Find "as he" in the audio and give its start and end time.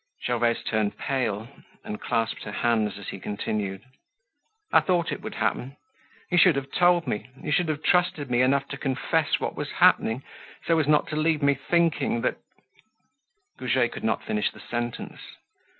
2.97-3.19